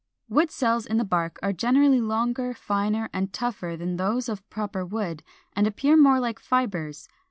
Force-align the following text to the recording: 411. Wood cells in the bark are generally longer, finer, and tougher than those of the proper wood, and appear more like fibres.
411. 0.29 0.35
Wood 0.47 0.51
cells 0.51 0.85
in 0.87 0.97
the 0.97 1.03
bark 1.05 1.37
are 1.43 1.53
generally 1.53 2.01
longer, 2.01 2.55
finer, 2.55 3.07
and 3.13 3.31
tougher 3.31 3.77
than 3.77 3.97
those 3.97 4.27
of 4.27 4.39
the 4.39 4.43
proper 4.45 4.83
wood, 4.83 5.21
and 5.53 5.67
appear 5.67 5.95
more 5.95 6.19
like 6.19 6.39
fibres. 6.39 7.07